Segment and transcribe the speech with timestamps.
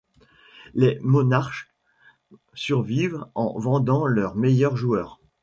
[0.73, 1.69] Les Monarchs
[2.55, 5.21] survivent en vendant leurs meilleurs joueurs.